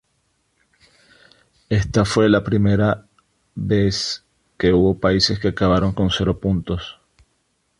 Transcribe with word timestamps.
Esta 1.69 2.05
fue 2.05 2.27
la 2.27 2.43
primera 2.43 3.05
vez 3.53 4.25
que 4.57 4.73
hubo 4.73 4.99
países 4.99 5.37
que 5.37 5.49
acabaron 5.49 5.91
con 5.91 6.09
cero 6.09 6.39
puntos. 6.39 6.99